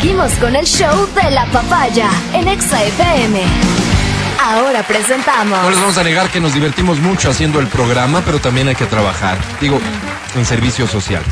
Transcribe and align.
Seguimos 0.00 0.30
con 0.34 0.54
el 0.54 0.64
show 0.64 1.08
de 1.12 1.28
la 1.32 1.44
papaya 1.46 2.08
en 2.32 2.46
Exa 2.46 2.84
FM. 2.84 3.42
Ahora 4.40 4.86
presentamos. 4.86 5.60
No 5.60 5.70
les 5.70 5.80
vamos 5.80 5.98
a 5.98 6.04
negar 6.04 6.30
que 6.30 6.38
nos 6.38 6.54
divertimos 6.54 7.00
mucho 7.00 7.28
haciendo 7.28 7.58
el 7.58 7.66
programa, 7.66 8.22
pero 8.24 8.38
también 8.38 8.68
hay 8.68 8.76
que 8.76 8.86
trabajar. 8.86 9.36
Digo, 9.60 9.80
en 10.36 10.44
servicio 10.44 10.86
social. 10.86 11.24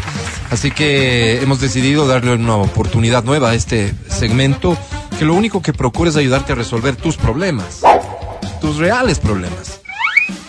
Así 0.50 0.72
que 0.72 1.40
hemos 1.42 1.60
decidido 1.60 2.08
darle 2.08 2.34
una 2.34 2.56
oportunidad 2.56 3.22
nueva 3.22 3.50
a 3.50 3.54
este 3.54 3.94
segmento 4.08 4.76
que 5.16 5.24
lo 5.24 5.34
único 5.34 5.62
que 5.62 5.72
procura 5.72 6.10
es 6.10 6.16
ayudarte 6.16 6.50
a 6.52 6.56
resolver 6.56 6.96
tus 6.96 7.16
problemas. 7.16 7.82
Tus 8.60 8.78
reales 8.78 9.20
problemas. 9.20 9.80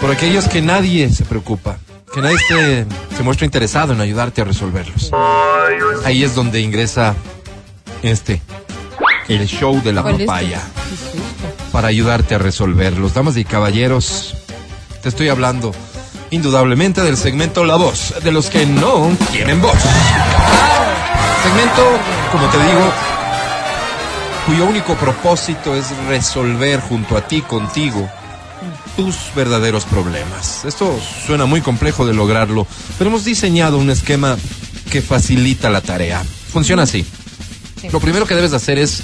Por 0.02 0.10
aquellos 0.10 0.48
que 0.48 0.64
nadie 0.64 1.12
se 1.12 1.24
preocupa. 1.24 1.78
Que 2.12 2.22
nadie 2.22 2.40
se, 2.48 2.88
se 3.16 3.22
muestra 3.22 3.46
interesado 3.46 3.94
en 3.94 4.02
ayudarte 4.02 4.42
a 4.42 4.46
resolverlos. 4.46 5.12
Ahí 6.04 6.24
es 6.24 6.34
donde 6.34 6.62
ingresa 6.62 7.14
este, 8.02 8.42
el 9.28 9.48
show 9.48 9.82
de 9.84 9.94
la 9.94 10.02
¿Cuál 10.02 10.22
es 10.22 10.28
papaya 10.28 10.62
para 11.72 11.90
ayudarte 11.90 12.36
a 12.36 12.38
resolverlos. 12.38 13.14
Damas 13.14 13.38
y 13.38 13.46
caballeros, 13.46 14.36
te 15.04 15.10
estoy 15.10 15.30
hablando 15.30 15.74
indudablemente 16.32 17.02
del 17.02 17.18
segmento 17.18 17.64
La 17.64 17.76
Voz, 17.76 18.16
de 18.24 18.32
los 18.32 18.50
que 18.50 18.66
no 18.66 19.16
tienen 19.32 19.62
voz. 19.62 19.78
Segmento, 21.44 21.84
como 22.32 22.48
te 22.48 22.58
digo, 22.58 22.92
cuyo 24.46 24.66
único 24.66 24.96
propósito 24.96 25.76
es 25.76 25.96
resolver 26.08 26.80
junto 26.82 27.16
a 27.16 27.28
ti, 27.28 27.42
contigo, 27.42 28.10
tus 28.96 29.16
verdaderos 29.36 29.86
problemas. 29.86 30.66
Esto 30.66 31.00
suena 31.26 31.46
muy 31.46 31.62
complejo 31.62 32.06
de 32.06 32.14
lograrlo, 32.14 32.66
pero 32.98 33.10
hemos 33.10 33.24
diseñado 33.24 33.78
un 33.78 33.90
esquema 33.90 34.38
que 34.92 35.02
facilita 35.02 35.70
la 35.70 35.82
tarea. 35.82 36.24
Funciona 36.52 36.84
así. 36.84 37.06
Lo 37.92 38.00
primero 38.00 38.26
que 38.26 38.36
debes 38.36 38.54
hacer 38.54 38.78
es 38.78 39.02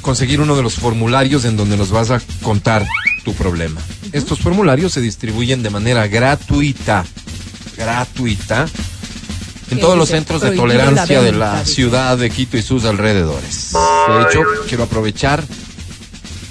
conseguir 0.00 0.40
uno 0.40 0.56
de 0.56 0.62
los 0.62 0.74
formularios 0.74 1.44
en 1.44 1.56
donde 1.56 1.76
nos 1.76 1.90
vas 1.90 2.10
a 2.10 2.20
contar 2.42 2.86
tu 3.24 3.34
problema. 3.34 3.80
Estos 4.12 4.40
formularios 4.40 4.92
se 4.92 5.00
distribuyen 5.00 5.62
de 5.62 5.70
manera 5.70 6.06
gratuita, 6.06 7.04
gratuita, 7.76 8.66
en 9.70 9.76
¿Qué 9.76 9.82
todos 9.82 9.98
los 9.98 10.08
centros 10.08 10.40
de 10.40 10.50
la 10.50 10.56
tolerancia 10.56 11.20
de 11.20 11.32
la 11.32 11.64
ciudad 11.64 12.16
de 12.16 12.30
Quito 12.30 12.56
y 12.56 12.62
sus 12.62 12.84
alrededores. 12.84 13.72
De 13.72 14.22
hecho, 14.22 14.40
quiero 14.66 14.84
aprovechar 14.84 15.44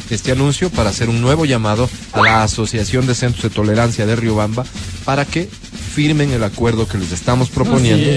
este 0.09 0.31
anuncio 0.31 0.69
para 0.69 0.91
hacer 0.91 1.09
un 1.09 1.22
nuevo 1.22 1.45
llamado 1.45 1.89
a 2.14 2.22
la 2.22 2.44
Asociación 2.44 3.08
de 3.08 3.16
Centros 3.16 3.44
de 3.44 3.50
Tolerancia 3.50 4.06
de 4.06 4.16
Riobamba 4.16 4.66
para 5.03 5.25
que 5.25 5.50
firmen 5.98 6.31
el 6.31 6.44
acuerdo 6.44 6.88
que 6.88 7.00
les 7.00 7.12
estamos 7.12 7.50
proponiendo 7.50 8.08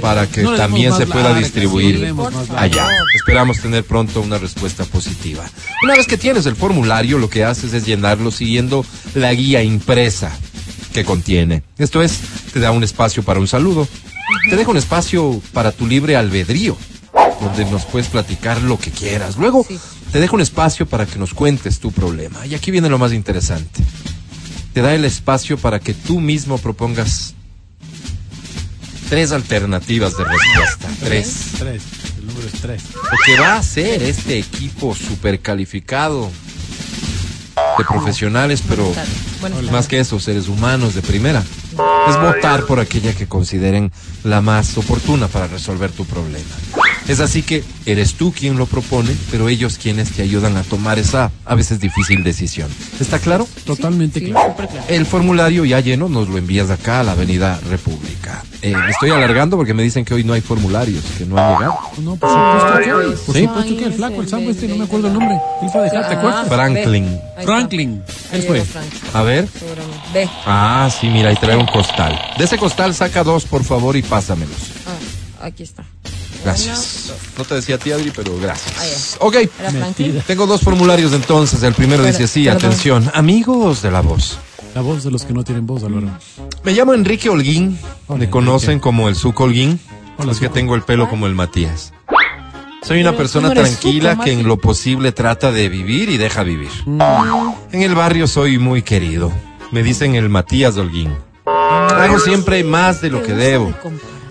para 0.00 0.28
que 0.28 0.44
No 0.44 0.54
también 0.54 0.92
se 0.92 1.08
pueda 1.08 1.24
larga, 1.24 1.40
distribuir 1.40 1.98
sí, 1.98 2.52
allá. 2.56 2.86
Esperamos 3.16 3.58
tener 3.58 3.82
pronto 3.82 4.20
una 4.20 4.38
respuesta 4.38 4.84
positiva. 4.84 5.42
Una 5.82 5.94
vez 5.94 6.06
que 6.06 6.16
tienes 6.16 6.46
el 6.46 6.54
formulario, 6.54 7.18
lo 7.18 7.28
que 7.28 7.42
haces 7.42 7.72
es 7.72 7.84
llenarlo 7.84 8.30
siguiendo 8.30 8.86
la 9.16 9.34
guía 9.34 9.64
impresa 9.64 10.30
que 10.94 11.04
contiene. 11.04 11.64
Esto 11.78 12.00
es, 12.00 12.20
te 12.52 12.60
da 12.60 12.70
un 12.70 12.84
espacio 12.84 13.24
para 13.24 13.40
un 13.40 13.48
saludo, 13.48 13.88
te 14.48 14.54
deja 14.54 14.70
un 14.70 14.76
espacio 14.76 15.42
para 15.52 15.72
tu 15.72 15.84
libre 15.88 16.14
albedrío, 16.14 16.76
donde 17.40 17.64
nos 17.64 17.86
puedes 17.86 18.06
platicar 18.06 18.62
lo 18.62 18.78
que 18.78 18.92
quieras. 18.92 19.36
Luego, 19.36 19.66
Sí. 19.68 19.80
te 20.12 20.20
deja 20.20 20.32
un 20.36 20.42
espacio 20.42 20.86
para 20.86 21.06
que 21.06 21.18
nos 21.18 21.34
cuentes 21.34 21.80
tu 21.80 21.90
problema. 21.90 22.46
Y 22.46 22.54
aquí 22.54 22.70
viene 22.70 22.88
lo 22.88 22.98
más 22.98 23.12
interesante. 23.12 23.82
Te 24.76 24.82
da 24.82 24.92
el 24.92 25.06
espacio 25.06 25.56
para 25.56 25.80
que 25.80 25.94
tú 25.94 26.20
mismo 26.20 26.58
propongas 26.58 27.32
tres 29.08 29.32
alternativas 29.32 30.18
de 30.18 30.24
respuesta. 30.24 30.88
Tres. 31.02 31.36
Tres. 31.58 31.82
El 32.18 32.26
número 32.26 32.46
es 32.46 32.60
tres. 32.60 32.82
Lo 32.94 33.16
que 33.24 33.40
va 33.40 33.54
a 33.54 33.58
hacer 33.60 34.02
este 34.02 34.38
equipo 34.38 34.94
super 34.94 35.40
calificado 35.40 36.30
de 37.78 37.84
profesionales, 37.86 38.62
pero 38.68 38.92
más 39.72 39.88
que 39.88 39.98
eso, 39.98 40.20
seres 40.20 40.46
humanos 40.46 40.94
de 40.94 41.00
primera, 41.00 41.42
es 42.10 42.20
votar 42.20 42.66
por 42.66 42.78
aquella 42.78 43.14
que 43.14 43.26
consideren 43.26 43.90
la 44.24 44.42
más 44.42 44.76
oportuna 44.76 45.26
para 45.28 45.46
resolver 45.46 45.90
tu 45.90 46.04
problema. 46.04 46.54
Es 47.08 47.20
así 47.20 47.42
que 47.42 47.62
eres 47.86 48.14
tú 48.14 48.32
quien 48.32 48.56
lo 48.56 48.66
propone, 48.66 49.14
pero 49.30 49.48
ellos 49.48 49.78
quienes 49.80 50.10
te 50.10 50.22
ayudan 50.22 50.56
a 50.56 50.62
tomar 50.62 50.98
esa 50.98 51.30
a 51.44 51.54
veces 51.54 51.78
difícil 51.78 52.24
decisión. 52.24 52.68
¿Está 52.98 53.18
claro? 53.20 53.46
Totalmente 53.64 54.18
sí, 54.18 54.26
claro. 54.26 54.50
súper 54.50 54.68
claro. 54.68 54.86
El 54.88 55.06
formulario 55.06 55.64
ya 55.64 55.78
lleno 55.80 56.08
nos 56.08 56.28
lo 56.28 56.36
envías 56.36 56.70
acá 56.70 57.00
a 57.00 57.02
la 57.04 57.12
Avenida 57.12 57.60
República. 57.70 58.42
Eh, 58.62 58.74
me 58.74 58.90
estoy 58.90 59.10
alargando 59.10 59.56
porque 59.56 59.72
me 59.72 59.84
dicen 59.84 60.04
que 60.04 60.14
hoy 60.14 60.24
no 60.24 60.32
hay 60.32 60.40
formularios, 60.40 61.04
que 61.16 61.24
no 61.24 61.38
han 61.38 61.54
llegado. 61.54 61.78
No, 61.98 62.16
por 62.16 62.30
supuesto 62.30 62.78
que 62.78 62.90
Ay, 62.90 63.16
Por 63.24 63.34
¿Sí? 63.36 63.44
supuesto 63.44 63.76
que 63.76 63.84
el 63.84 63.92
flaco, 63.92 64.20
el 64.22 64.28
sambo 64.28 64.50
este, 64.50 64.66
no 64.68 64.76
me 64.76 64.84
acuerdo 64.84 65.06
el 65.06 65.12
nombre. 65.14 65.38
Él 65.62 65.68
fue 65.70 65.80
a 65.80 65.84
dejar, 65.84 66.08
¿te 66.08 66.14
acuerdas? 66.14 66.48
Franklin. 66.48 67.20
Franklin. 67.44 68.02
Él 68.32 68.42
fue. 68.42 68.64
A 69.14 69.22
ver. 69.22 69.48
Ah, 70.44 70.90
sí, 71.00 71.08
mira, 71.08 71.28
ahí 71.28 71.36
trae 71.36 71.56
un 71.56 71.66
costal. 71.66 72.18
De 72.36 72.44
ese 72.44 72.58
costal 72.58 72.94
saca 72.94 73.22
dos, 73.22 73.44
por 73.44 73.62
favor, 73.62 73.96
y 73.96 74.02
pásamelos. 74.02 74.56
Ah, 74.86 75.46
aquí 75.46 75.62
está. 75.62 75.84
Gracias. 76.46 77.12
No 77.36 77.44
te 77.44 77.56
decía 77.56 77.74
a 77.74 77.78
ti, 77.78 77.90
Adri, 77.90 78.12
pero 78.14 78.38
gracias. 78.38 79.16
Ok. 79.18 79.36
Tengo 80.28 80.46
dos 80.46 80.60
formularios 80.60 81.12
entonces. 81.12 81.60
El 81.64 81.74
primero 81.74 82.04
dice 82.04 82.22
así, 82.22 82.44
perdón. 82.44 82.58
atención, 82.58 83.10
amigos 83.14 83.82
de 83.82 83.90
la 83.90 84.00
voz. 84.00 84.38
La 84.72 84.80
voz 84.80 85.02
de 85.02 85.10
los 85.10 85.24
que 85.24 85.32
no 85.32 85.42
tienen 85.42 85.66
voz, 85.66 85.82
Álvaro. 85.82 86.08
Me 86.62 86.72
llamo 86.72 86.94
Enrique 86.94 87.28
Holguín. 87.28 87.76
Hola, 88.06 88.20
Me 88.20 88.30
conocen 88.30 88.70
Enrique. 88.70 88.82
como 88.82 89.08
el 89.08 89.16
Zuco 89.16 89.42
Holguín. 89.42 89.80
Hola, 90.18 90.30
es 90.30 90.38
que 90.38 90.48
tengo 90.48 90.76
el 90.76 90.82
pelo 90.82 91.10
como 91.10 91.26
el 91.26 91.34
Matías. 91.34 91.92
Soy 92.84 93.00
una 93.00 93.16
persona 93.16 93.52
tranquila 93.52 94.16
que 94.22 94.30
en 94.30 94.46
lo 94.46 94.58
posible 94.58 95.10
trata 95.10 95.50
de 95.50 95.68
vivir 95.68 96.10
y 96.10 96.16
deja 96.16 96.44
vivir. 96.44 96.70
En 97.72 97.82
el 97.82 97.96
barrio 97.96 98.28
soy 98.28 98.58
muy 98.58 98.82
querido. 98.82 99.32
Me 99.72 99.82
dicen 99.82 100.14
el 100.14 100.28
Matías 100.28 100.76
Holguín. 100.76 101.12
Hago 101.44 102.20
siempre 102.20 102.62
más 102.62 103.00
de 103.00 103.10
lo 103.10 103.24
que 103.24 103.32
debo. 103.34 103.74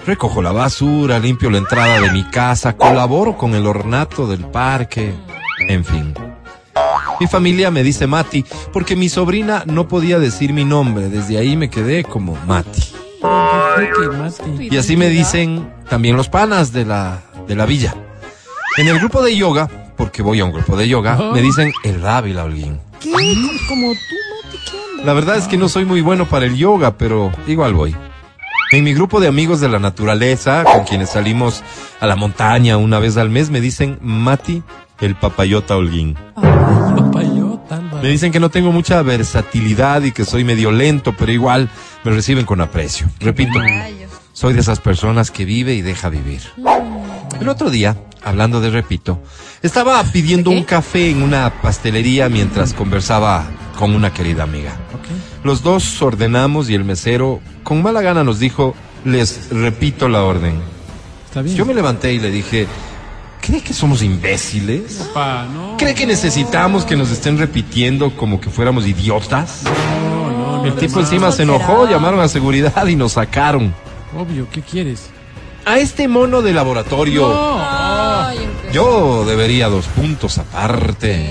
Recojo 0.06 0.42
la 0.44 0.52
basura, 0.52 1.18
limpio 1.18 1.50
la 1.50 1.58
entrada 1.58 2.00
de 2.00 2.12
mi 2.12 2.24
casa, 2.26 2.78
colaboro 2.78 3.36
con 3.36 3.56
el 3.56 3.66
ornato 3.66 4.28
del 4.28 4.46
parque, 4.46 5.12
en 5.68 5.84
fin. 5.84 6.14
Mi 7.20 7.26
familia 7.26 7.72
me 7.72 7.82
dice 7.82 8.06
Mati 8.06 8.46
porque 8.72 8.96
mi 8.96 9.10
sobrina 9.10 9.64
no 9.66 9.88
podía 9.88 10.20
decir 10.20 10.54
mi 10.54 10.64
nombre, 10.64 11.10
desde 11.10 11.40
ahí 11.40 11.58
me 11.58 11.72
quedé 11.72 12.04
como 12.04 12.38
Mati. 12.46 12.84
Y 14.60 14.78
así 14.78 14.96
me 14.96 15.10
dicen 15.10 15.74
también 15.90 16.16
los 16.16 16.30
panas 16.30 16.72
de 16.72 16.86
la, 16.86 17.22
de 17.48 17.56
la 17.56 17.66
villa. 17.66 17.96
En 18.78 18.88
el 18.88 19.00
grupo 19.00 19.24
de 19.24 19.36
yoga, 19.36 19.70
porque 19.98 20.22
voy 20.22 20.40
a 20.40 20.46
un 20.46 20.52
grupo 20.52 20.78
de 20.78 20.88
yoga, 20.88 21.32
me 21.34 21.42
dicen 21.42 21.72
el 21.84 22.02
Dávila 22.02 22.44
Holguín. 22.44 22.80
¿Qué? 23.00 23.12
Como 23.68 23.94
tú, 23.94 24.16
Mati, 24.44 24.58
¿qué 24.70 24.78
onda? 24.78 25.04
La 25.04 25.14
verdad 25.14 25.38
es 25.38 25.48
que 25.48 25.58
no 25.58 25.68
soy 25.68 25.86
muy 25.86 26.02
bueno 26.02 26.28
para 26.28 26.46
el 26.46 26.56
yoga, 26.56 26.96
pero 26.96 27.32
igual 27.48 27.74
voy. 27.74 27.96
En 28.76 28.84
mi 28.84 28.94
grupo 28.94 29.22
de 29.22 29.30
amigos 29.30 29.62
de 29.62 29.70
la 29.70 29.80
naturaleza, 29.80 30.66
con 30.66 30.84
quienes 30.84 31.12
salimos 31.12 31.64
a 32.02 32.08
la 32.08 32.18
montaña 32.18 32.76
una 32.76 33.00
vez 33.00 33.16
al 33.16 33.30
mes, 33.30 33.50
me 33.50 33.62
dicen 33.62 33.98
Mati, 34.02 34.64
el 35.00 35.16
papayota 35.16 35.78
Holguín. 35.78 36.18
Papayota. 36.36 37.80
Me 38.04 38.10
dicen 38.10 38.34
que 38.34 38.42
no 38.42 38.50
tengo 38.50 38.74
mucha 38.74 39.02
versatilidad 39.02 40.02
y 40.02 40.12
que 40.12 40.26
soy 40.26 40.44
medio 40.44 40.74
lento, 40.74 41.16
pero 41.18 41.32
igual 41.32 41.70
me 42.04 42.12
reciben 42.12 42.46
con 42.46 42.60
aprecio. 42.60 43.08
Repito, 43.22 43.58
soy 44.34 44.54
de 44.54 44.60
esas 44.60 44.82
personas 44.82 45.32
que 45.32 45.46
vive 45.46 45.74
y 45.74 45.82
deja 45.82 46.10
vivir. 46.10 46.42
El 47.40 47.48
otro 47.48 47.70
día, 47.70 47.96
hablando 48.26 48.60
de 48.60 48.72
repito, 48.72 49.22
estaba 49.62 50.04
pidiendo 50.04 50.50
¿De 50.50 50.58
qué? 50.58 50.60
un 50.60 50.66
café 50.66 51.12
en 51.12 51.24
una 51.24 51.62
pastelería 51.62 52.28
mientras 52.28 52.74
conversaba 52.74 53.48
con 53.80 53.96
una 53.96 54.12
querida 54.12 54.44
amiga. 54.44 54.74
Ok. 54.94 55.35
Los 55.46 55.62
dos 55.62 56.02
ordenamos 56.02 56.72
y 56.72 56.74
el 56.74 56.84
mesero, 56.84 57.40
con 57.62 57.84
mala 57.84 58.02
gana, 58.02 58.24
nos 58.24 58.40
dijo, 58.40 58.74
les 59.04 59.52
repito 59.52 60.10
la 60.10 60.24
orden. 60.24 60.60
Está 61.28 61.44
bien. 61.44 61.56
Yo 61.56 61.68
me 61.68 61.76
levanté 61.76 62.14
y 62.14 62.20
le 62.20 62.32
dije, 62.32 62.66
¿cree 63.42 63.62
que 63.62 63.72
somos 63.72 64.02
imbéciles? 64.02 65.08
No. 65.14 65.76
¿Cree 65.78 65.94
que 65.94 66.08
necesitamos 66.08 66.84
que 66.84 66.96
nos 66.96 67.12
estén 67.12 67.38
repitiendo 67.38 68.18
como 68.18 68.42
que 68.42 68.50
fuéramos 68.50 68.88
idiotas? 68.88 69.62
No, 69.66 70.32
no, 70.32 70.58
no. 70.58 70.66
El 70.66 70.74
tipo 70.78 71.00
encima 71.00 71.32
se 71.32 71.44
enojó, 71.44 71.88
llamaron 71.88 72.22
a 72.22 72.28
seguridad 72.28 72.88
y 72.88 72.96
nos 72.96 73.12
sacaron. 73.12 73.72
Obvio, 74.18 74.48
¿qué 74.50 74.64
quieres? 74.64 75.12
A 75.64 75.78
este 75.78 76.08
mono 76.08 76.42
de 76.42 76.54
laboratorio, 76.54 77.60
yo 78.74 79.26
debería 79.28 79.70
dos 79.70 79.86
puntos 79.86 80.40
aparte. 80.40 81.30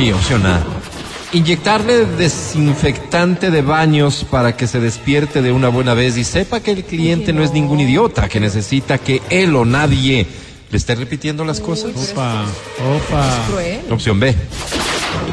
Sí, 0.00 0.12
opción 0.12 0.46
A. 0.46 0.62
Inyectarle 1.34 2.06
desinfectante 2.06 3.50
de 3.50 3.60
baños 3.60 4.24
para 4.30 4.56
que 4.56 4.66
se 4.66 4.80
despierte 4.80 5.42
de 5.42 5.52
una 5.52 5.68
buena 5.68 5.92
vez 5.92 6.16
y 6.16 6.24
sepa 6.24 6.60
que 6.60 6.70
el 6.70 6.84
cliente 6.84 7.34
no 7.34 7.42
es 7.42 7.52
ningún 7.52 7.80
idiota, 7.80 8.26
que 8.26 8.40
necesita 8.40 8.96
que 8.96 9.20
él 9.28 9.54
o 9.54 9.66
nadie 9.66 10.26
le 10.70 10.78
esté 10.78 10.94
repitiendo 10.94 11.44
las 11.44 11.60
cosas. 11.60 11.90
Opa, 12.12 12.46
opa. 12.96 13.44
cruel. 13.50 13.80
Opción 13.90 14.18
B. 14.18 14.34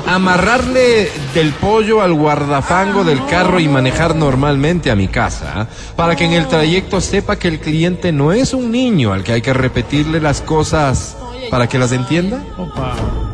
Amarrarle 0.06 1.12
del 1.34 1.54
pollo 1.54 2.02
al 2.02 2.14
guardafango 2.14 3.06
del 3.06 3.26
carro 3.28 3.62
y 3.62 3.70
manejar 3.70 4.18
normalmente 4.18 4.92
a 4.92 4.98
mi 4.98 5.08
casa, 5.08 5.70
para 5.96 6.18
que 6.18 6.26
en 6.26 6.34
el 6.34 6.46
trayecto 6.46 7.00
sepa 7.00 7.40
que 7.40 7.48
el 7.48 7.62
cliente 7.62 8.12
no 8.12 8.34
es 8.34 8.54
un 8.54 8.70
niño 8.70 9.14
al 9.14 9.24
que 9.24 9.32
hay 9.32 9.42
que 9.42 9.54
repetirle 9.54 10.20
las 10.20 10.42
cosas 10.42 11.16
para 11.50 11.70
que 11.70 11.80
las 11.80 11.94
entienda. 11.94 12.44
Opa. 12.58 13.27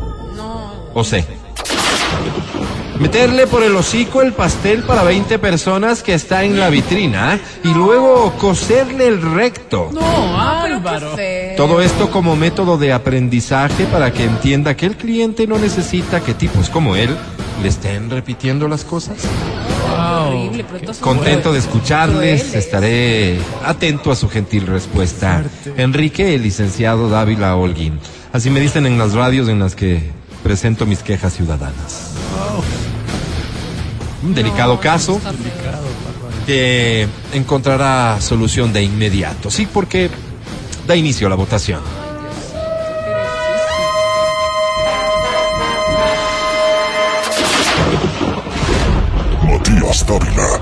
O 0.94 1.04
sé. 1.04 1.24
Meterle 3.00 3.48
por 3.48 3.64
el 3.64 3.74
hocico 3.74 4.22
el 4.22 4.32
pastel 4.32 4.84
para 4.84 5.02
20 5.02 5.40
personas 5.40 6.02
que 6.04 6.14
está 6.14 6.44
en 6.44 6.60
la 6.60 6.70
vitrina 6.70 7.40
y 7.64 7.74
luego 7.74 8.32
coserle 8.38 9.08
el 9.08 9.20
recto. 9.20 9.90
No, 9.92 10.40
Álvaro. 10.40 11.16
Todo 11.56 11.82
esto 11.82 12.10
como 12.10 12.36
método 12.36 12.78
de 12.78 12.92
aprendizaje 12.92 13.86
para 13.86 14.12
que 14.12 14.24
entienda 14.24 14.76
que 14.76 14.86
el 14.86 14.96
cliente 14.96 15.48
no 15.48 15.58
necesita 15.58 16.20
que 16.20 16.34
tipos 16.34 16.70
como 16.70 16.94
él 16.94 17.10
le 17.62 17.68
estén 17.68 18.10
repitiendo 18.10 18.68
las 18.68 18.84
cosas. 18.84 19.16
Wow. 19.90 20.50
Contento 21.00 21.52
de 21.52 21.58
escucharles, 21.58 22.54
estaré 22.54 23.38
atento 23.64 24.12
a 24.12 24.16
su 24.16 24.28
gentil 24.28 24.66
respuesta. 24.68 25.44
Enrique, 25.76 26.36
el 26.36 26.42
licenciado 26.42 27.08
Dávila 27.08 27.56
Holguín. 27.56 27.98
Así 28.32 28.50
me 28.50 28.60
dicen 28.60 28.86
en 28.86 28.98
las 28.98 29.14
radios 29.14 29.48
en 29.48 29.58
las 29.58 29.74
que 29.74 30.10
presento 30.44 30.86
mis 30.86 31.02
quejas 31.02 31.32
ciudadanas. 31.32 32.12
Un 34.22 34.34
delicado 34.34 34.78
caso 34.78 35.20
que 36.46 37.08
encontrará 37.32 38.20
solución 38.20 38.72
de 38.72 38.82
inmediato. 38.82 39.50
Sí, 39.50 39.66
porque 39.66 40.10
da 40.86 40.94
inicio 40.94 41.26
a 41.26 41.30
la 41.30 41.36
votación. 41.36 41.80
Matías 49.42 50.06
Dávila. 50.06 50.53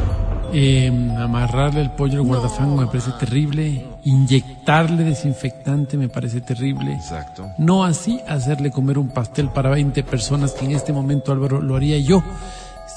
Eh, 0.55 0.89
amarrarle 1.19 1.81
el 1.81 1.91
pollo 1.93 2.19
al 2.21 2.27
guardafango 2.27 2.77
me 2.77 2.87
parece 2.87 3.11
terrible. 3.19 3.87
Inyectarle 4.05 5.03
desinfectante 5.05 5.97
me 5.97 6.09
parece 6.09 6.41
terrible. 6.43 6.93
Exacto. 6.93 7.49
No 7.59 7.85
así 7.85 8.21
hacerle 8.29 8.71
comer 8.71 8.99
un 8.99 9.09
pastel 9.09 9.49
para 9.49 9.71
20 9.71 10.03
personas 10.05 10.53
que 10.53 10.65
en 10.67 10.73
este 10.73 10.93
momento, 10.93 11.33
Álvaro, 11.33 11.61
lo 11.63 11.77
haría 11.77 11.99
yo 11.99 12.23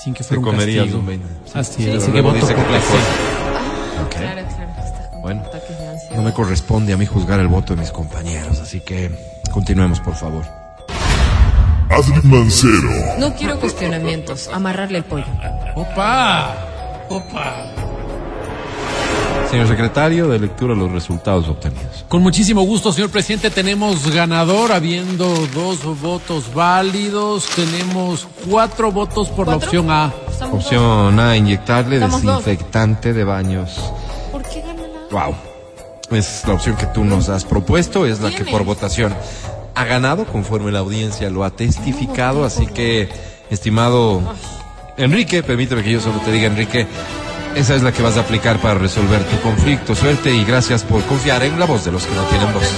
sin 0.04 0.14
que 0.14 0.24
fuera 0.24 0.44
Te 0.44 0.50
un 0.50 0.56
castigo. 0.58 1.00
un 1.00 1.06
20. 1.06 1.28
Sí. 1.46 1.52
Así 1.56 1.90
es, 1.90 2.04
así 2.04 2.12
que 2.12 2.22
voto 2.22 2.36
dice 2.36 2.54
por 2.54 2.66
que 2.66 2.72
le 2.74 2.80
sí. 2.80 2.86
fue. 2.88 4.04
Ok. 4.04 4.12
Claro, 4.12 4.42
claro. 4.56 4.72
Está 4.86 5.10
con 5.12 5.22
Bueno. 5.22 5.44
No 6.16 6.22
me 6.24 6.34
corresponde 6.34 6.94
a 6.94 6.98
mí 6.98 7.06
juzgar 7.06 7.40
el 7.40 7.48
voto 7.48 7.74
de 7.76 7.82
mis 7.82 7.92
compañeros, 7.92 8.60
así 8.60 8.82
que 8.82 9.12
continuemos, 9.52 10.00
por 10.02 10.16
favor. 10.16 10.44
Adri 11.90 12.20
Mancero. 12.28 12.90
No 13.20 13.34
quiero 13.36 13.60
cuestionamientos. 13.60 14.50
Amarrarle 14.50 14.98
el 14.98 15.04
pollo. 15.06 15.26
¡Opa! 15.76 16.56
¡Opa! 17.10 17.66
Señor 19.50 19.68
secretario, 19.68 20.28
de 20.28 20.40
lectura 20.40 20.76
los 20.76 20.92
resultados 20.92 21.48
obtenidos. 21.48 22.04
Con 22.10 22.22
muchísimo 22.22 22.64
gusto, 22.64 22.92
señor 22.92 23.10
presidente. 23.10 23.50
Tenemos 23.50 24.12
ganador, 24.12 24.72
habiendo 24.72 25.34
dos 25.54 26.02
votos 26.02 26.54
válidos. 26.54 27.48
Tenemos 27.56 28.28
cuatro 28.50 28.92
votos 28.92 29.30
por 29.30 29.48
la 29.48 29.56
opción 29.58 29.92
A. 29.92 30.12
Estamos 30.30 30.56
dos. 30.56 30.66
Opción 30.66 31.20
A, 31.20 31.38
inyectarle 31.38 31.98
Estamos 31.98 32.24
dos. 32.24 32.44
desinfectante 32.44 33.14
de 33.14 33.24
baños. 33.24 33.80
¿Por 34.32 34.42
qué 34.44 34.62
gana 34.62 34.82
la 34.88 35.08
Wow. 35.12 35.36
Es 36.12 36.44
la 36.46 36.54
opción 36.54 36.76
que 36.76 36.88
tú 36.88 37.04
nos 37.04 37.30
has 37.30 37.46
propuesto, 37.46 38.06
es 38.06 38.20
la 38.20 38.30
que 38.30 38.44
¿Quién 38.44 38.52
por 38.52 38.64
votación 38.64 39.16
ha 39.74 39.86
ganado 39.86 40.26
conforme 40.26 40.72
la 40.72 40.80
audiencia 40.80 41.30
lo 41.30 41.44
ha 41.44 41.52
testificado, 41.52 42.46
así 42.46 42.66
que, 42.68 43.10
estimado 43.50 44.22
Enrique, 44.98 45.44
permíteme 45.44 45.84
que 45.84 45.92
yo 45.92 46.00
solo 46.00 46.20
te 46.20 46.32
diga, 46.32 46.48
Enrique, 46.48 46.88
esa 47.56 47.76
es 47.76 47.84
la 47.84 47.92
que 47.92 48.02
vas 48.02 48.18
a 48.18 48.22
aplicar 48.22 48.60
para 48.60 48.76
resolver 48.76 49.24
tu 49.26 49.40
conflicto. 49.42 49.94
Suerte 49.96 50.34
y 50.34 50.44
gracias 50.46 50.84
por 50.84 51.04
confiar 51.04 51.44
en 51.44 51.60
la 51.60 51.66
voz 51.66 51.84
de 51.86 51.92
los 51.92 52.06
que 52.06 52.16
no 52.16 52.24
tienen 52.24 52.54
voz. 52.54 52.72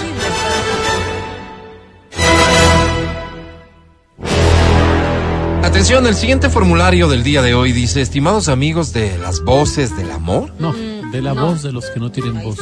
Atención, 5.63 6.07
el 6.07 6.15
siguiente 6.15 6.49
formulario 6.49 7.07
del 7.07 7.23
día 7.23 7.41
de 7.41 7.53
hoy 7.53 7.71
dice, 7.71 8.01
estimados 8.01 8.47
amigos 8.47 8.93
de 8.93 9.17
las 9.17 9.41
voces 9.43 9.95
del 9.97 10.11
amor, 10.11 10.51
No, 10.59 10.73
de 10.73 11.21
la 11.21 11.33
voz 11.33 11.61
de 11.61 11.71
los 11.71 11.89
que 11.89 11.99
no 11.99 12.11
tienen 12.11 12.41
voz. 12.41 12.57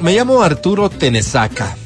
Me 0.00 0.14
llamo 0.14 0.42
Arturo 0.42 0.90
Tenesaca. 0.90 1.76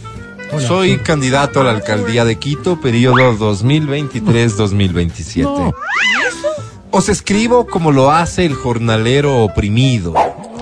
Hola, 0.53 0.67
Soy 0.67 0.91
Arturo. 0.93 1.07
candidato 1.07 1.61
a 1.61 1.65
la 1.65 1.71
alcaldía 1.71 2.25
de 2.25 2.37
Quito, 2.37 2.81
periodo 2.81 3.37
2023-2027. 3.55 5.43
No. 5.43 5.73
Os 6.95 7.09
escribo 7.09 7.67
como 7.67 7.91
lo 7.91 8.11
hace 8.11 8.45
el 8.45 8.55
jornalero 8.55 9.39
oprimido, 9.39 10.15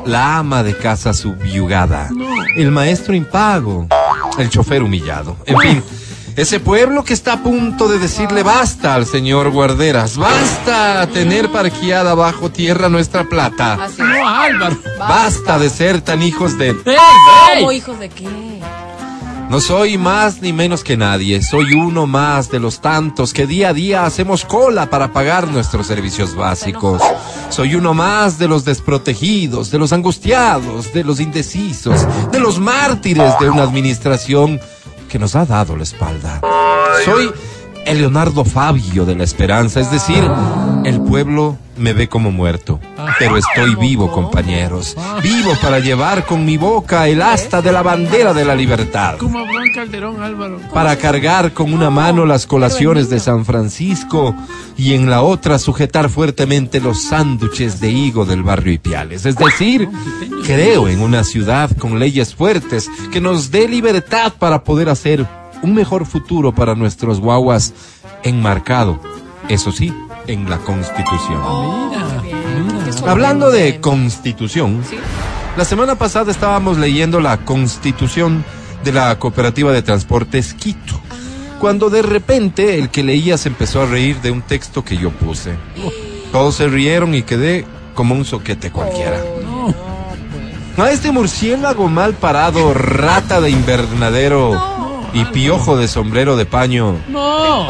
la 0.06 0.38
ama 0.38 0.62
de 0.62 0.76
casa 0.76 1.12
subyugada, 1.12 2.08
el 2.56 2.70
maestro 2.70 3.14
impago, 3.14 3.88
el 4.38 4.48
chofer 4.48 4.82
humillado. 4.82 5.36
En 5.44 5.58
fin, 5.58 5.82
ese 6.36 6.60
pueblo 6.60 7.02
que 7.02 7.14
está 7.14 7.32
a 7.34 7.42
punto 7.42 7.88
de 7.88 7.98
decirle 7.98 8.44
basta 8.44 8.94
al 8.94 9.06
señor 9.06 9.50
Guarderas, 9.50 10.16
basta 10.16 11.06
tener 11.12 11.50
parqueada 11.50 12.14
bajo 12.14 12.50
tierra 12.50 12.88
nuestra 12.88 13.24
plata, 13.24 13.74
Así 13.84 14.00
No, 14.00 14.28
Álvaro. 14.28 14.78
basta 14.98 15.58
de 15.58 15.68
ser 15.68 16.00
tan 16.00 16.22
hijos 16.22 16.56
de... 16.58 16.68
¡Ey, 16.70 16.96
¿Cómo 17.58 17.72
hijos 17.72 17.98
de 17.98 18.08
qué? 18.08 18.28
No 19.50 19.58
soy 19.58 19.98
más 19.98 20.42
ni 20.42 20.52
menos 20.52 20.84
que 20.84 20.96
nadie, 20.96 21.42
soy 21.42 21.74
uno 21.74 22.06
más 22.06 22.52
de 22.52 22.60
los 22.60 22.80
tantos 22.80 23.32
que 23.32 23.48
día 23.48 23.70
a 23.70 23.72
día 23.72 24.06
hacemos 24.06 24.44
cola 24.44 24.88
para 24.88 25.12
pagar 25.12 25.48
nuestros 25.48 25.88
servicios 25.88 26.36
básicos. 26.36 27.02
Soy 27.48 27.74
uno 27.74 27.92
más 27.92 28.38
de 28.38 28.46
los 28.46 28.64
desprotegidos, 28.64 29.72
de 29.72 29.80
los 29.80 29.92
angustiados, 29.92 30.92
de 30.92 31.02
los 31.02 31.18
indecisos, 31.18 32.06
de 32.30 32.38
los 32.38 32.60
mártires 32.60 33.34
de 33.40 33.50
una 33.50 33.64
administración 33.64 34.60
que 35.08 35.18
nos 35.18 35.34
ha 35.34 35.44
dado 35.44 35.76
la 35.76 35.82
espalda. 35.82 36.40
Soy 37.04 37.32
el 37.86 37.98
Leonardo 37.98 38.44
Fabio 38.44 39.04
de 39.04 39.16
la 39.16 39.24
esperanza, 39.24 39.80
es 39.80 39.90
decir, 39.90 40.22
el 40.84 41.00
pueblo 41.02 41.58
me 41.76 41.92
ve 41.92 42.08
como 42.08 42.30
muerto, 42.30 42.78
pero 43.18 43.36
estoy 43.36 43.74
vivo, 43.74 44.10
compañeros, 44.10 44.96
vivo 45.22 45.52
para 45.60 45.78
llevar 45.78 46.26
con 46.26 46.44
mi 46.44 46.56
boca 46.56 47.08
el 47.08 47.22
asta 47.22 47.62
de 47.62 47.72
la 47.72 47.82
bandera 47.82 48.34
de 48.34 48.44
la 48.44 48.54
libertad 48.54 49.16
Como 49.16 49.38
Abraham 49.38 49.68
Calderón, 49.74 50.22
Álvaro. 50.22 50.60
para 50.72 50.96
cargar 50.96 51.52
con 51.52 51.72
una 51.72 51.90
mano 51.90 52.26
las 52.26 52.46
colaciones 52.46 53.08
de 53.08 53.20
San 53.20 53.44
Francisco 53.44 54.34
y 54.76 54.94
en 54.94 55.08
la 55.08 55.22
otra 55.22 55.58
sujetar 55.58 56.08
fuertemente 56.08 56.80
los 56.80 57.02
sándwiches 57.02 57.80
de 57.80 57.90
higo 57.90 58.24
del 58.24 58.42
barrio 58.42 58.72
Ipiales. 58.72 59.26
Es 59.26 59.36
decir, 59.36 59.88
creo 60.44 60.88
en 60.88 61.00
una 61.00 61.24
ciudad 61.24 61.70
con 61.76 61.98
leyes 61.98 62.34
fuertes 62.34 62.88
que 63.12 63.20
nos 63.20 63.50
dé 63.50 63.68
libertad 63.68 64.34
para 64.38 64.64
poder 64.64 64.88
hacer 64.88 65.26
un 65.62 65.74
mejor 65.74 66.06
futuro 66.06 66.54
para 66.54 66.74
nuestros 66.74 67.20
guaguas 67.20 67.74
enmarcado, 68.22 69.00
eso 69.48 69.72
sí, 69.72 69.92
en 70.26 70.48
la 70.48 70.58
Constitución. 70.58 71.40
Mira, 71.90 72.22
mira. 72.22 73.10
Hablando 73.10 73.50
de 73.50 73.80
constitución, 73.80 74.82
la 75.56 75.64
semana 75.64 75.94
pasada 75.96 76.30
estábamos 76.30 76.78
leyendo 76.78 77.20
la 77.20 77.38
constitución 77.38 78.44
de 78.84 78.92
la 78.92 79.18
Cooperativa 79.18 79.72
de 79.72 79.82
Transportes 79.82 80.54
Quito, 80.54 81.00
cuando 81.58 81.90
de 81.90 82.02
repente 82.02 82.78
el 82.78 82.90
que 82.90 83.02
leía 83.02 83.38
se 83.38 83.48
empezó 83.48 83.82
a 83.82 83.86
reír 83.86 84.20
de 84.20 84.30
un 84.30 84.42
texto 84.42 84.84
que 84.84 84.96
yo 84.96 85.10
puse. 85.10 85.54
Todos 86.32 86.56
se 86.56 86.68
rieron 86.68 87.14
y 87.14 87.22
quedé 87.22 87.64
como 87.94 88.14
un 88.14 88.24
soquete 88.24 88.70
cualquiera. 88.70 89.20
A 90.76 90.90
este 90.90 91.10
murciélago 91.12 91.88
mal 91.88 92.14
parado, 92.14 92.72
rata 92.72 93.40
de 93.40 93.50
invernadero 93.50 94.58
y 95.12 95.24
piojo 95.26 95.76
de 95.76 95.88
sombrero 95.88 96.36
de 96.36 96.46
paño, 96.46 96.96
No. 97.08 97.66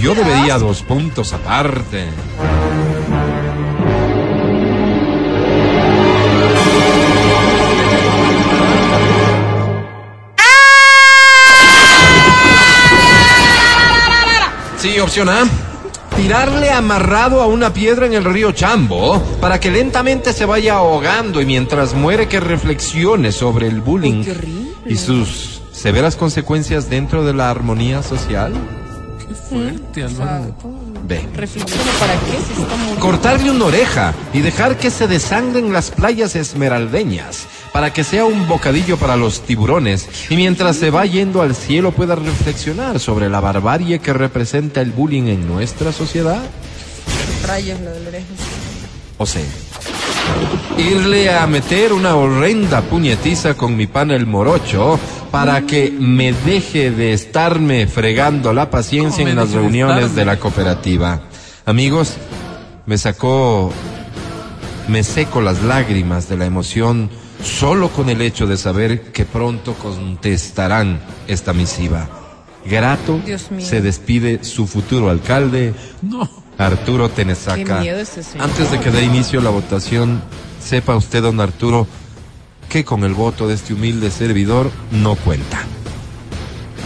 Yo 0.00 0.14
debería 0.14 0.58
dos 0.58 0.82
puntos 0.82 1.32
aparte. 1.32 2.08
Sí, 14.78 14.98
opción 14.98 15.28
A. 15.28 15.46
Tirarle 16.16 16.70
amarrado 16.70 17.42
a 17.42 17.46
una 17.46 17.72
piedra 17.72 18.06
en 18.06 18.14
el 18.14 18.24
río 18.24 18.52
Chambo 18.52 19.22
para 19.40 19.60
que 19.60 19.70
lentamente 19.70 20.32
se 20.32 20.46
vaya 20.46 20.76
ahogando 20.76 21.42
y 21.42 21.46
mientras 21.46 21.92
muere 21.94 22.28
que 22.28 22.40
reflexione 22.40 23.32
sobre 23.32 23.68
el 23.68 23.82
bullying 23.82 24.24
y 24.86 24.96
sus 24.96 25.60
severas 25.72 26.16
consecuencias 26.16 26.88
dentro 26.88 27.24
de 27.24 27.34
la 27.34 27.50
armonía 27.50 28.02
social. 28.02 28.52
Qué 29.50 29.56
fuerte, 29.56 30.04
Álvaro. 30.04 30.54
B. 31.08 31.28
Reflexiona 31.34 31.90
para 31.98 32.14
qué 32.14 32.54
si 32.54 32.62
está 32.62 32.76
muriendo. 32.76 33.00
Cortarle 33.00 33.50
una 33.50 33.64
oreja 33.64 34.14
y 34.32 34.40
dejar 34.40 34.78
que 34.78 34.90
se 34.90 35.08
desangren 35.08 35.72
las 35.72 35.90
playas 35.90 36.36
esmeraldeñas 36.36 37.46
para 37.72 37.92
que 37.92 38.04
sea 38.04 38.26
un 38.26 38.46
bocadillo 38.46 38.96
para 38.96 39.16
los 39.16 39.40
tiburones 39.40 40.08
y 40.30 40.36
mientras 40.36 40.76
se 40.76 40.90
va 40.90 41.04
yendo 41.04 41.42
al 41.42 41.56
cielo 41.56 41.90
pueda 41.90 42.14
reflexionar 42.14 43.00
sobre 43.00 43.28
la 43.28 43.40
barbarie 43.40 43.98
que 43.98 44.12
representa 44.12 44.82
el 44.82 44.92
bullying 44.92 45.24
en 45.24 45.48
nuestra 45.48 45.92
sociedad? 45.92 46.42
Rayos 47.44 47.80
lo 47.80 47.90
de 47.90 48.00
la 48.00 48.08
oreja. 48.08 48.26
O 49.18 49.26
sea, 49.26 49.42
irle 50.78 51.30
a 51.34 51.46
meter 51.46 51.92
una 51.92 52.16
horrenda 52.16 52.80
puñetiza 52.82 53.54
con 53.54 53.76
mi 53.76 53.86
pan 53.86 54.10
el 54.10 54.26
morocho 54.26 54.98
para 55.30 55.62
que 55.62 55.90
me 55.96 56.32
deje 56.32 56.90
de 56.90 57.12
estarme 57.12 57.86
fregando 57.86 58.52
la 58.52 58.70
paciencia 58.70 59.18
¿Cómo 59.24 59.30
en 59.30 59.36
las 59.36 59.50
de 59.52 59.58
reuniones 59.58 59.96
estarme? 59.96 60.16
de 60.16 60.24
la 60.24 60.38
cooperativa. 60.38 61.20
Amigos, 61.66 62.14
me 62.86 62.98
sacó, 62.98 63.72
me 64.88 65.04
seco 65.04 65.40
las 65.40 65.62
lágrimas 65.62 66.28
de 66.28 66.36
la 66.36 66.46
emoción 66.46 67.10
solo 67.44 67.88
con 67.90 68.08
el 68.10 68.20
hecho 68.22 68.46
de 68.46 68.56
saber 68.56 69.12
que 69.12 69.24
pronto 69.24 69.74
contestarán 69.74 71.00
esta 71.28 71.52
misiva. 71.52 72.08
Grato 72.64 73.20
se 73.58 73.80
despide 73.80 74.44
su 74.44 74.66
futuro 74.66 75.08
alcalde, 75.10 75.72
No. 76.02 76.28
Arturo 76.60 77.08
Tenesaca. 77.08 77.56
Qué 77.56 77.80
miedo 77.80 77.98
este 77.98 78.22
señor. 78.22 78.48
Antes 78.48 78.70
de 78.70 78.80
que 78.80 78.90
dé 78.90 79.02
inicio 79.02 79.40
la 79.40 79.50
votación, 79.50 80.20
sepa 80.62 80.94
usted, 80.94 81.22
don 81.22 81.40
Arturo, 81.40 81.86
que 82.68 82.84
con 82.84 83.02
el 83.04 83.14
voto 83.14 83.48
de 83.48 83.54
este 83.54 83.72
humilde 83.72 84.10
servidor 84.10 84.70
no 84.90 85.16
cuenta. 85.16 85.62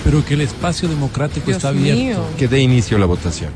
Pero 0.04 0.24
que 0.24 0.34
el 0.34 0.42
espacio 0.42 0.88
democrático 0.88 1.46
Dios 1.46 1.56
está 1.56 1.70
abierto. 1.70 2.00
mío. 2.00 2.18
Que 2.38 2.46
dé 2.46 2.60
inicio 2.60 2.98
la 2.98 3.06
votación. 3.06 3.50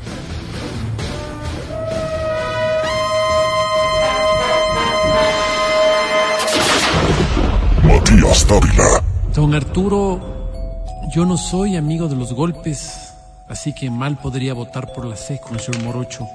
Matías 7.83 8.47
Dávila. 8.47 9.03
Don 9.33 9.53
Arturo, 9.53 10.19
yo 11.15 11.25
no 11.25 11.37
soy 11.37 11.77
amigo 11.77 12.07
de 12.07 12.15
los 12.15 12.33
golpes, 12.33 13.08
así 13.49 13.73
que 13.73 13.89
mal 13.89 14.15
podría 14.17 14.53
votar 14.53 14.93
por 14.93 15.05
la 15.05 15.15
C 15.15 15.39
con 15.39 15.55
el 15.55 15.59
señor 15.59 15.83
Morocho. 15.83 16.27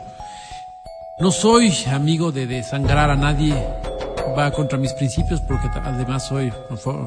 No 1.20 1.30
soy 1.30 1.72
amigo 1.92 2.32
de 2.32 2.46
desangrar 2.46 3.08
a 3.08 3.16
nadie, 3.16 3.54
va 4.36 4.50
contra 4.50 4.76
mis 4.76 4.92
principios 4.92 5.40
porque 5.40 5.68
además 5.82 6.26
soy 6.26 6.52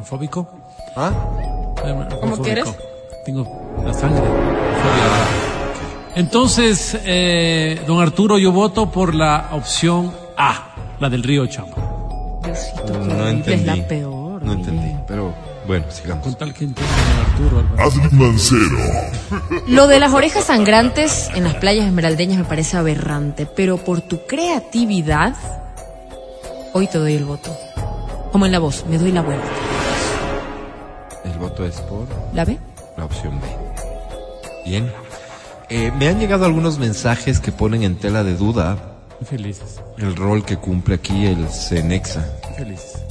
fóbico. 0.03 0.47
¿Ah? 0.95 1.11
¿Cómo 2.21 2.37
fóbico. 2.37 2.43
que 2.43 2.51
eres? 2.51 2.77
Tengo 3.25 3.75
la 3.83 3.93
sangre. 3.93 4.23
Entonces, 6.15 6.97
eh, 7.05 7.79
don 7.85 7.99
Arturo, 7.99 8.39
yo 8.39 8.51
voto 8.51 8.89
por 8.89 9.13
la 9.13 9.49
opción 9.51 10.11
A, 10.35 10.73
la 10.99 11.09
del 11.09 11.21
río 11.21 11.45
Chamo. 11.45 12.39
Diosito, 12.43 12.85
qué 12.85 12.99
No 12.99 13.27
entendí. 13.27 13.69
Es 13.69 13.77
la 13.77 13.87
peor. 13.87 14.16
No 14.47 14.53
entendí, 14.53 14.95
pero 15.05 15.33
bueno, 15.67 15.85
sigamos. 15.91 16.23
Con 16.23 16.35
tal 16.35 16.53
que 16.53 16.69
Arturo. 16.69 17.65
Adri 17.77 18.15
Mancero. 18.15 18.77
Lo 19.67 19.87
de 19.87 19.99
las 19.99 20.13
orejas 20.13 20.45
sangrantes 20.45 21.29
en 21.35 21.43
las 21.43 21.55
playas 21.55 21.85
esmeraldeñas 21.85 22.37
me 22.37 22.45
parece 22.45 22.77
aberrante, 22.77 23.45
pero 23.45 23.75
por 23.75 23.99
tu 23.99 24.25
creatividad, 24.25 25.35
hoy 26.71 26.87
te 26.87 26.97
doy 26.97 27.15
el 27.15 27.25
voto. 27.25 27.53
Como 28.31 28.45
en 28.45 28.53
la 28.53 28.59
voz, 28.59 28.85
me 28.89 28.97
doy 28.97 29.11
la 29.11 29.21
vuelta. 29.21 29.47
El 31.25 31.37
voto 31.39 31.65
es 31.65 31.75
por 31.81 32.07
¿La 32.33 32.45
ve? 32.45 32.57
la 32.95 33.03
opción 33.03 33.41
B. 33.41 33.47
Bien. 34.65 34.89
Eh, 35.67 35.91
me 35.99 36.07
han 36.07 36.19
llegado 36.21 36.45
algunos 36.45 36.79
mensajes 36.79 37.41
que 37.41 37.51
ponen 37.51 37.83
en 37.83 37.97
tela 37.97 38.23
de 38.23 38.37
duda 38.37 38.77
felices, 39.25 39.81
el 39.97 40.15
rol 40.15 40.45
que 40.45 40.55
cumple 40.57 40.95
aquí 40.95 41.25
el 41.25 41.49
CENEXA, 41.49 42.25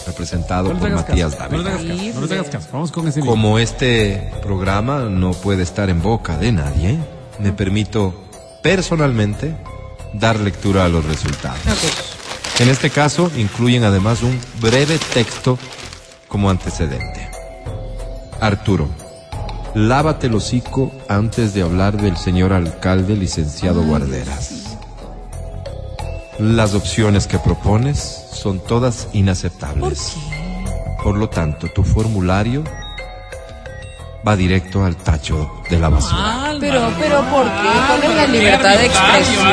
representado 0.07 0.73
No 0.73 0.79
por 0.79 0.91
Matías 0.91 1.35
caso, 1.35 1.51
no 1.51 1.59
les 1.59 1.65
Dávila. 1.65 1.71
hagas 1.71 1.83
caso, 1.85 2.15
no 2.15 2.21
les 2.23 2.33
hagas 2.33 2.49
caso. 2.49 2.69
Vamos 2.73 2.93
con 2.93 3.09
ese 3.09 3.21
video. 3.21 3.33
Como 3.33 3.59
este 3.59 4.31
programa 4.43 5.01
no 5.01 5.33
puede 5.33 5.63
estar 5.63 5.89
en 5.91 6.03
boca 6.03 6.37
de 6.39 6.53
nadie, 6.53 6.99
me 7.39 7.53
permito 7.53 8.15
personalmente 8.63 9.55
dar 10.13 10.41
lectura 10.41 10.85
a 10.85 10.89
los 10.89 11.05
resultados. 11.05 11.61
En 12.59 12.69
este 12.69 12.91
caso, 12.91 13.31
incluyen 13.37 13.85
además 13.85 14.23
un 14.23 14.39
breve 14.61 14.99
texto 15.13 15.59
como 16.29 16.49
antecedente. 16.51 17.29
Arturo, 18.41 18.89
lávate 19.75 20.27
el 20.29 20.35
hocico 20.35 20.91
antes 21.09 21.53
de 21.55 21.63
hablar 21.63 22.01
del 22.01 22.17
señor 22.17 22.53
alcalde 22.53 23.15
licenciado 23.15 23.83
Guarderas. 23.83 24.56
Las 26.39 26.75
opciones 26.75 27.27
que 27.27 27.39
propones 27.39 27.99
son 28.33 28.61
todas 28.61 29.09
inaceptables. 29.13 30.17
Por 31.03 31.17
lo 31.17 31.29
tanto, 31.31 31.69
tu 31.69 31.83
formulario 31.83 32.63
va 34.27 34.37
directo 34.37 34.85
al 34.85 34.97
tacho 34.97 35.63
de 35.71 35.79
la 35.79 35.89
basura. 35.89 36.55
Pero, 36.61 36.91
pero, 36.99 37.23
¿por 37.31 37.45
qué? 37.45 37.69
¿Cuál 37.87 38.03
es 38.03 38.17
la 38.17 38.27
libertad 38.27 38.79
de 38.79 38.87
expresión? 38.87 39.47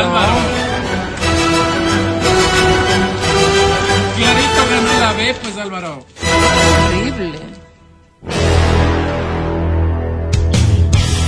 Clarito 4.18 4.62
ganó 4.70 5.00
la 5.00 5.14
B, 5.14 5.36
pues 5.42 5.58
Álvaro. 5.58 6.06
Horrible. 6.88 7.40